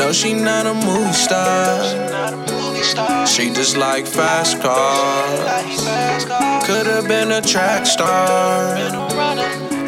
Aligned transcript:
No, 0.00 0.12
she 0.12 0.32
not 0.32 0.66
a 0.66 0.72
movie 0.72 1.12
star. 1.12 1.84
She 3.26 3.50
just 3.50 3.76
like 3.76 4.06
fast 4.06 4.58
cars. 4.62 6.66
Could've 6.66 7.06
been 7.06 7.30
a 7.30 7.42
track 7.42 7.84
star. 7.84 8.76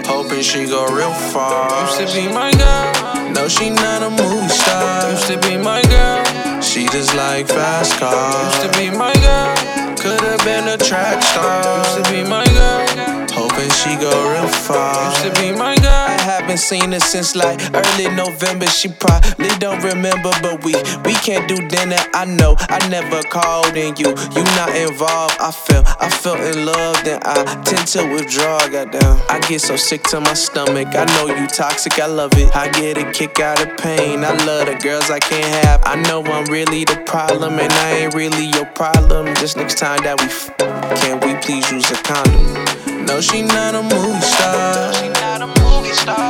Hoping 0.04 0.42
she 0.42 0.66
go 0.66 0.86
real 0.94 1.14
far. 1.14 1.86
Used 1.86 2.12
to 2.12 2.14
be 2.14 2.28
my 2.28 2.52
girl. 2.52 3.32
No, 3.32 3.48
she 3.48 3.70
not 3.70 4.02
a 4.02 4.10
movie 4.10 4.48
star. 4.48 5.10
Used 5.12 5.28
to 5.28 5.38
be 5.48 5.56
my 5.56 5.80
girl. 5.84 6.60
She 6.60 6.86
just 6.88 7.14
like 7.14 7.48
fast 7.48 7.98
cars. 7.98 8.54
Used 8.54 8.70
to 8.70 8.78
be 8.78 8.90
my 8.90 9.14
girl. 9.14 9.96
Could've 9.96 10.44
been 10.44 10.68
a 10.68 10.76
track 10.76 11.22
star. 11.22 11.78
Used 11.78 12.04
to 12.04 12.12
be 12.12 12.22
my 12.22 12.44
girl. 12.44 13.21
Hoping 13.52 13.70
she 13.70 13.96
go 14.00 14.10
real 14.32 14.48
far. 14.48 15.10
Used 15.10 15.24
to 15.24 15.42
be 15.42 15.52
my 15.52 15.74
girl. 15.76 15.90
I 15.92 16.16
haven't 16.18 16.56
seen 16.58 16.92
her 16.92 17.00
since 17.00 17.36
like 17.36 17.60
early 17.74 18.08
November. 18.16 18.66
She 18.66 18.88
probably 18.88 19.50
don't 19.58 19.82
remember, 19.82 20.30
but 20.40 20.64
we 20.64 20.72
we 21.04 21.12
can't 21.20 21.46
do 21.48 21.56
dinner. 21.68 21.98
I 22.14 22.24
know 22.24 22.56
I 22.58 22.78
never 22.88 23.22
called 23.24 23.76
in 23.76 23.94
you. 23.96 24.08
You 24.08 24.44
not 24.56 24.74
involved. 24.74 25.36
I 25.38 25.50
felt 25.50 25.86
I 26.00 26.08
felt 26.08 26.40
in 26.40 26.64
love, 26.64 27.04
then 27.04 27.20
I 27.24 27.44
tend 27.64 27.86
to 27.88 28.10
withdraw. 28.14 28.58
Goddamn, 28.68 29.20
I 29.28 29.38
get 29.46 29.60
so 29.60 29.76
sick 29.76 30.02
to 30.04 30.20
my 30.20 30.32
stomach. 30.34 30.88
I 30.94 31.04
know 31.16 31.26
you 31.26 31.46
toxic. 31.46 31.98
I 32.00 32.06
love 32.06 32.32
it. 32.36 32.56
I 32.56 32.70
get 32.70 32.96
a 32.96 33.10
kick 33.12 33.38
out 33.38 33.60
of 33.60 33.76
pain. 33.76 34.24
I 34.24 34.32
love 34.46 34.66
the 34.66 34.76
girls 34.82 35.10
I 35.10 35.18
can't 35.18 35.66
have. 35.66 35.82
I 35.84 35.96
know 36.08 36.24
I'm 36.24 36.46
really 36.46 36.84
the 36.84 37.02
problem, 37.04 37.58
and 37.58 37.72
I 37.72 37.90
ain't 37.98 38.14
really 38.14 38.46
your 38.46 38.66
problem. 38.66 39.34
Just 39.36 39.58
next 39.58 39.76
time 39.76 40.02
that 40.04 40.18
we 40.20 40.26
f- 40.26 40.56
can 41.02 41.20
we 41.20 41.34
please 41.42 41.70
use 41.70 41.90
a 41.90 41.96
condom? 42.02 42.81
No, 43.06 43.20
she 43.20 43.42
not 43.42 43.74
a 43.74 43.82
movie 43.82 44.20
star. 44.20 44.92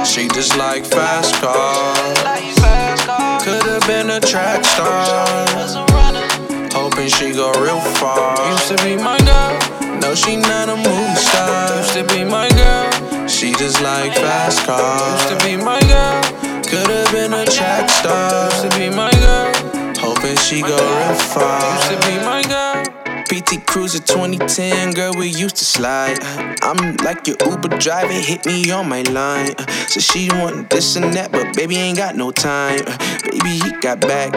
She 0.04 0.28
just 0.28 0.56
like 0.56 0.84
fast 0.84 1.34
cars. 1.36 1.98
Could've 3.42 3.86
been 3.86 4.10
a 4.10 4.20
track 4.20 4.64
star. 4.64 5.46
Hoping 6.72 7.08
she 7.08 7.32
go 7.32 7.52
real 7.60 7.80
far. 7.80 8.50
Used 8.50 8.68
to 8.68 8.76
be 8.84 8.96
my 8.96 9.18
girl. 9.18 10.00
No, 10.00 10.14
she 10.14 10.36
not 10.36 10.68
a 10.68 10.76
movie 10.76 11.14
star. 11.16 11.76
Used 11.76 11.94
to 11.94 12.04
be 12.04 12.24
my 12.24 12.48
girl. 12.50 13.28
She 13.28 13.52
just 13.52 13.80
like 13.80 14.14
fast 14.14 14.64
cars. 14.66 15.22
Used 15.22 15.40
to 15.40 15.46
be 15.46 15.56
my 15.56 15.80
girl. 15.80 16.22
Could've 16.64 17.10
been 17.12 17.32
a 17.32 17.44
track 17.44 17.88
star. 17.90 18.50
Used 18.50 18.70
to 18.70 18.78
be 18.78 18.88
my 18.90 19.10
girl. 19.10 19.52
Hoping 19.98 20.36
she 20.36 20.62
go 20.62 20.76
real 20.76 21.14
far. 21.14 21.81
PT 23.32 23.66
Cruiser 23.66 23.98
2010, 23.98 24.92
girl, 24.92 25.14
we 25.16 25.26
used 25.26 25.56
to 25.56 25.64
slide. 25.64 26.18
I'm 26.62 26.96
like 26.98 27.26
your 27.26 27.38
Uber 27.46 27.78
driver, 27.78 28.12
hit 28.12 28.44
me 28.44 28.70
on 28.70 28.90
my 28.90 29.00
line. 29.08 29.56
So 29.88 30.00
she 30.00 30.28
want 30.28 30.68
this 30.68 30.96
and 30.96 31.14
that, 31.14 31.32
but 31.32 31.56
baby 31.56 31.76
ain't 31.76 31.96
got 31.96 32.14
no 32.14 32.30
time. 32.30 32.84
Baby, 33.24 33.56
he 33.64 33.72
got 33.80 34.00
back. 34.00 34.34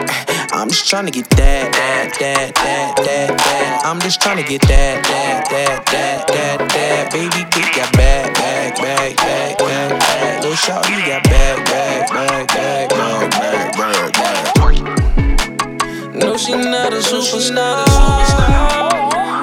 I'm 0.50 0.70
just 0.70 0.90
tryna 0.90 1.12
get 1.12 1.28
that, 1.36 1.74
that, 1.74 2.16
that, 2.18 2.54
that, 2.54 2.96
that, 2.96 3.36
that. 3.36 3.82
I'm 3.84 4.00
just 4.00 4.18
tryna 4.18 4.48
get 4.48 4.62
that, 4.62 5.04
that, 5.04 5.44
that, 5.50 5.86
that, 5.92 6.28
that, 6.28 6.58
that. 6.70 7.12
Baby, 7.12 7.44
get 7.50 7.76
got 7.76 7.92
back, 7.92 8.32
back, 8.32 8.76
back, 8.76 9.16
back, 9.18 9.58
back, 9.58 9.90
back. 9.90 10.42
Little 10.42 10.56
shawty 10.56 11.06
got 11.06 11.22
back, 11.24 11.66
back, 11.66 12.08
back, 12.08 12.48
back, 12.48 12.88
back, 12.88 13.30
back, 13.30 13.72
back, 13.76 14.54
back. 14.54 16.14
No, 16.14 16.38
she 16.38 16.52
not 16.52 16.94
a 16.94 16.96
superstar. 16.96 18.85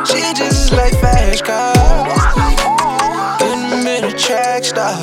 She 0.05 0.19
just 0.33 0.71
like 0.73 0.93
fast 0.99 1.45
cars. 1.45 2.21
Couldn't 3.39 3.83
been 3.85 4.03
a 4.03 4.11
track 4.17 4.63
star. 4.65 4.93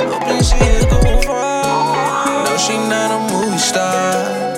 Hoping 0.00 0.42
she 0.42 0.58
go 0.90 1.20
far. 1.22 2.44
No, 2.44 2.56
she 2.56 2.76
not 2.76 3.10
a 3.12 3.20
movie 3.32 3.58
star. 3.58 4.50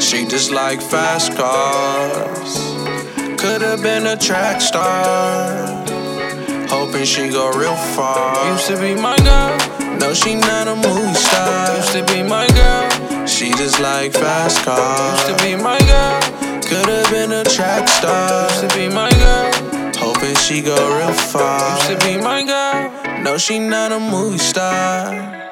She 0.00 0.26
just 0.26 0.50
like 0.50 0.80
fast 0.80 1.36
cars. 1.36 2.56
Could've 3.38 3.82
been 3.82 4.06
a 4.06 4.16
track 4.16 4.60
star. 4.60 5.84
Hoping 6.68 7.04
she 7.04 7.28
go 7.28 7.50
real 7.52 7.76
far. 7.96 8.52
Used 8.52 8.68
to 8.68 8.76
be 8.80 8.94
my 8.94 9.16
girl. 9.18 9.58
No, 9.98 10.14
she 10.14 10.34
not 10.34 10.66
a 10.68 10.76
movie 10.76 11.14
star. 11.14 11.76
Used 11.76 11.92
to 11.92 12.04
be 12.04 12.22
my 12.22 12.46
girl. 12.48 13.26
She 13.26 13.50
just 13.52 13.80
like 13.80 14.12
fast 14.12 14.64
cars. 14.64 15.28
Used 15.28 15.38
to 15.38 15.44
be 15.44 15.56
my 15.56 15.79
a 17.40 17.44
track 17.44 17.88
star. 17.88 18.50
Used 18.50 18.68
to 18.68 18.76
be 18.76 18.88
my 18.88 19.10
girl. 19.10 19.50
Hoping 19.96 20.34
she 20.36 20.60
go 20.60 20.76
real 20.96 21.12
far. 21.12 21.76
Used 21.76 21.90
to 21.90 22.06
be 22.06 22.16
my 22.20 22.44
girl. 22.44 23.22
No, 23.22 23.38
she 23.38 23.58
not 23.58 23.92
a 23.92 24.00
movie 24.00 24.38
star. 24.38 25.50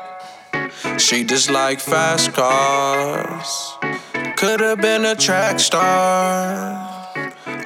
She 0.99 1.25
just 1.25 1.51
like 1.51 1.81
fast 1.81 2.33
cars. 2.33 3.79
Could've 4.37 4.81
been 4.81 5.05
a 5.05 5.15
track 5.15 5.61
star. 5.61 7.13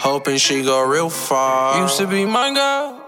Hoping 0.01 0.37
she 0.37 0.63
go 0.63 0.83
real 0.83 1.11
far. 1.11 1.83
Used 1.83 1.99
to 1.99 2.07
be 2.07 2.25
my 2.25 2.53
girl. 2.55 3.02